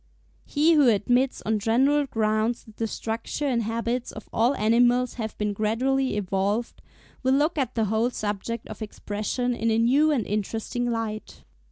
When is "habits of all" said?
3.61-4.55